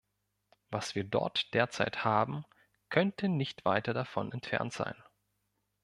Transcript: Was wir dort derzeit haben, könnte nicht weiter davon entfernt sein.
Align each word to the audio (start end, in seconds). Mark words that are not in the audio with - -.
Was 0.71 0.95
wir 0.95 1.03
dort 1.03 1.53
derzeit 1.53 2.03
haben, 2.03 2.43
könnte 2.89 3.29
nicht 3.29 3.65
weiter 3.65 3.93
davon 3.93 4.31
entfernt 4.31 4.73
sein. 4.73 4.95